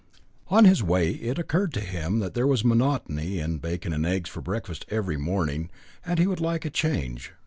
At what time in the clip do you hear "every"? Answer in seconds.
4.89-5.15